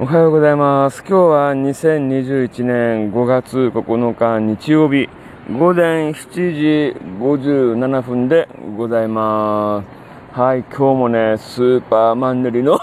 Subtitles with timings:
[0.00, 1.04] おはようございます。
[1.06, 5.10] 今日は2021年5月9日日曜日
[5.52, 9.84] 午前7時57分でございま
[10.32, 10.40] す。
[10.40, 12.78] はい、今日もね、スーパーマンネリの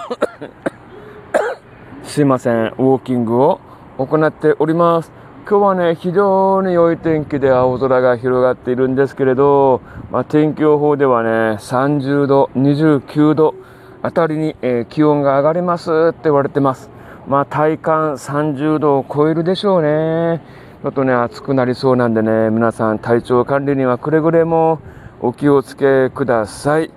[2.03, 3.59] すいません、ウォーキングを
[3.97, 5.11] 行っております。
[5.49, 9.81] 今日はね、非常に良い天気で青空が広がっているんですけれど、
[10.11, 11.29] まあ、天気予報ではね、
[11.59, 13.55] 30度、29度
[14.03, 16.98] あたりに、えー気温が上がりますって言われてます。
[17.29, 20.41] まあ、体感30度を超えるでしょうね。
[20.81, 24.79] ちょっとね、暑くなりそうなんでね、皆さん体調管理にはくれぐれも
[25.21, 26.89] お気をつけください。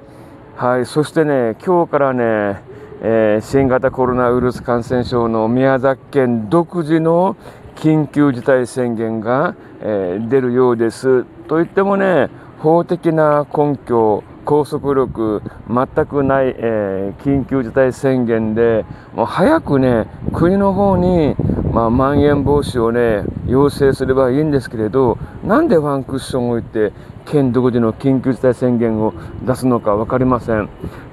[0.56, 2.62] はい、そしてね、今日からね、
[3.02, 7.37] えー新型コロナウイルス感染症の宮崎県独自の
[7.76, 11.24] 緊急事態宣言が、えー出るようです。
[11.46, 12.30] といってもね、
[12.62, 21.35] 法的な根拠、拘束力、全くない、えー緊急事態宣言で、もう早くね、国の方に、
[21.73, 26.93] まあ、まん延防止をね、要請すればいいんですけれど、なんでワンクッションを置いて、
[27.27, 29.13] 県独自の緊急事態宣言を
[29.45, 30.69] 出すのか分かりません。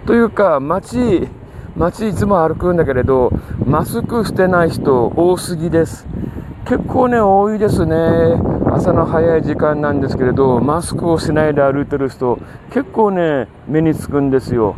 [0.05, 1.27] というか、街、
[1.75, 3.31] 街いつも歩くんだけれど、
[3.65, 6.05] マスクしてない人多すぎです。
[6.69, 7.95] 結構ね、多いですね。
[8.71, 12.37] 朝の早い時間なんですけれど、マスクをしないで歩いてる人、
[12.69, 14.75] 結構ね、目につくんですよ。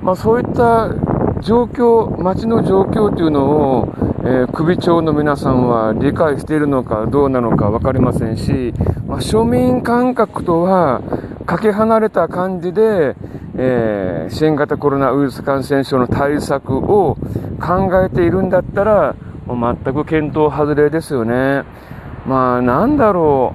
[0.00, 0.94] まあそういった
[1.42, 3.88] 状況、街の状況というのを、
[4.24, 8.72] えー首長の皆さんは理解しているのかどうなのか分かりませんし、
[9.06, 11.02] まあ、庶民感覚とは
[11.44, 13.14] かけ離れた感じで、
[13.58, 17.18] えー新型コロナウイルス感染症の対策を
[17.60, 19.14] 考えているんだったら、
[19.46, 21.64] もう全く検討外れですよね。
[22.26, 23.54] まあなんだろ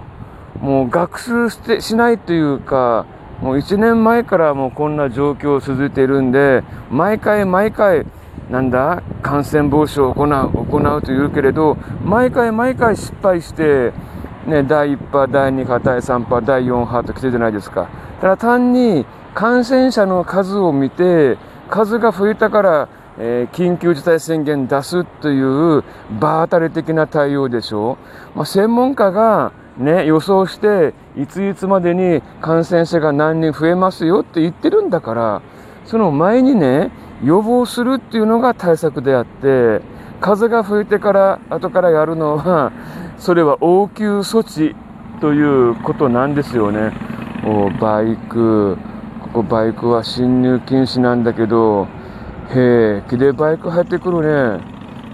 [0.61, 3.05] う、もう学習してしないというか、
[3.41, 8.05] もう1年前からもうこんな状況を続いているんで、毎回毎回、
[8.49, 13.93] なんだ、感染防止を行う、行うというけれど、毎回毎回失敗して、
[14.45, 17.87] ね、第1波、第2波、第3波、第4波と来てるじゃないですか。
[18.21, 21.37] ただ単に感染者の数を見て、
[21.69, 22.87] 数が増えたから、
[23.19, 25.83] えー緊急事態宣言出すという
[26.19, 27.97] 場当たり的な対応でしょ
[28.35, 28.37] う。
[28.37, 35.41] まあ、専門家がね、予想して、いついつまでに感染者が何人増えますよって言ってるんだから、
[35.85, 36.91] その前にね、
[37.23, 39.81] 予防するっていうのが対策であって、
[40.19, 42.71] 風が吹いてから、後からやるのは、
[43.17, 44.75] それは応急措置
[45.19, 46.91] ということなんですよね。
[47.45, 48.77] おバイク、
[49.21, 51.87] ここバイクは進入禁止なんだけど、
[52.53, 54.61] へえ、木でバイク入ってくるね。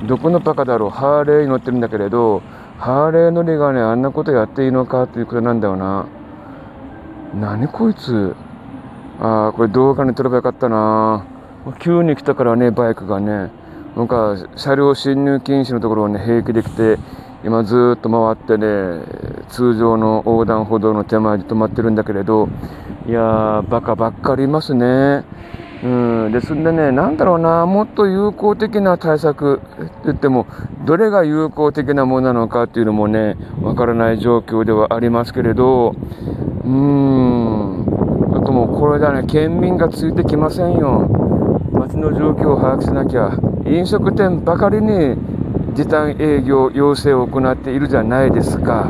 [0.08, 0.90] どこのバカだろう。
[0.90, 2.42] ハーレーに乗ってるんだけれど、
[2.80, 6.08] ハーレー乗りがね、あんなことやっていいのかということなんだよな。
[7.40, 8.36] 何こいつ。
[9.20, 11.26] ああ、これ動画に撮ればよかったな。
[11.80, 13.52] 急に来たからね、バイクがね。
[13.96, 16.98] なんか、車両進入禁止のところをね、平気で来て、
[17.44, 19.02] 今ずっと回ってね、
[19.50, 22.50] 通常の横断歩道の手前で止まってるんだけれど、
[23.08, 25.24] いやー、バカばっかりいますね。
[25.84, 25.88] う
[26.30, 30.48] ん、ですんでね、なんだろうな、もっと有効的な対策って言っても、
[30.86, 35.94] どれが有効的なものなのかっていうのもね、わからない状況ではありますけれど、
[36.64, 37.86] うーん、
[38.32, 41.08] ちょっともうこれだね、県民がついてきませんよ。
[41.72, 45.16] 街の状況を把握しなきゃ、飲食店ばかりに
[45.76, 48.88] 時短営業要請を行っているじゃないですか。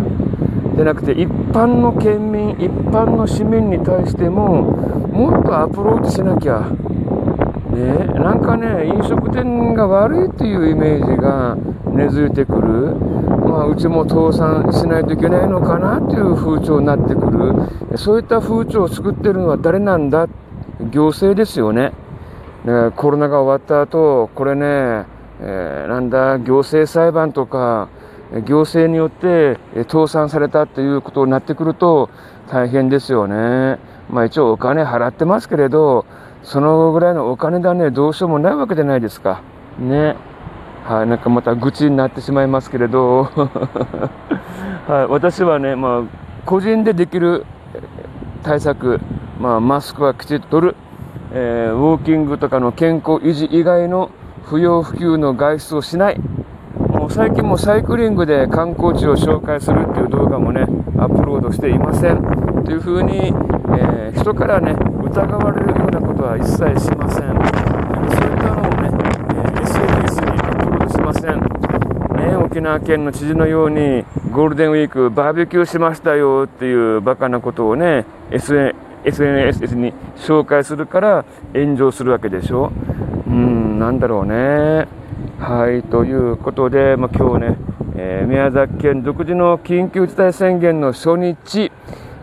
[0.78, 6.60] でなくて、一般の県民、一般の市民に対しても、もっとアプローチしなきゃ。
[6.60, 11.58] ね、なんかね、飲食店が悪いっていうイメージが
[11.92, 12.96] 根付いてくる。
[13.48, 17.22] まあ、うちも倒産しないといけないのかなっていう風潮になってく
[17.92, 17.98] る。
[17.98, 20.28] そういった風潮を作ってるのは誰なんだ？
[20.92, 21.94] 行政ですよね。
[22.64, 25.06] ねコロナが終わった後、これね、
[25.42, 27.88] えーなんだ、行政裁判とか、
[28.46, 29.58] 行政によって
[29.90, 32.10] 倒産されたっていうことになってくると
[32.52, 33.80] 大変ですよね。
[34.10, 36.06] まあ一応お金払ってますけれど、
[36.44, 39.42] そのぐらいのお金だね、どうしようもないわけじゃないですか。
[39.80, 40.16] ね。
[40.86, 43.24] はい、なんかまた愚痴になってしまいますけれど、
[44.88, 46.02] はい、私はね、まあ、
[46.46, 47.46] 個人でできる
[47.76, 47.82] え
[48.42, 49.02] 対策、
[49.38, 50.76] まあ、マスクはきちっと取る、
[51.34, 54.12] えーウォーキングとかの健康維持以外の
[54.44, 56.22] 不要不急の外出をしない。
[56.80, 60.62] もう最近もサイクリングで観光地を紹介するっていう動画もね、
[60.98, 62.24] アップロードしていません。
[62.64, 63.34] というふうに、
[63.78, 67.28] えー人からね、疑われるようなことは一切しません。
[67.28, 68.90] そういったのをね、
[69.36, 71.58] えー SNS にアップロードしません。
[72.18, 82.72] ね、沖縄県の知事のようにゴールデンウィークバーベキューしましたよっていうバカなことをね SNS に紹介するから炎上するわけでしょ
[83.28, 84.88] うんなんだろうね
[85.40, 87.58] ははい、ということで、まあ、今日ね、
[87.96, 91.72] えー宮崎県独自の緊急事態宣言の初日、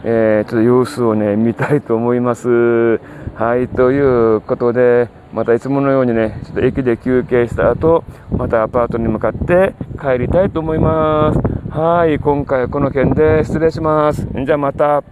[0.07, 3.01] えーちょっと様子をね、見たいと思います。
[3.37, 3.99] はい、とい
[4.37, 11.41] うことで、またいつものようにね、ちょっと駅で休憩した後、またアパートに向かって帰りたいと思います。
[11.71, 14.29] はい、今回はこの件で失礼します。
[14.45, 15.03] じゃあまた。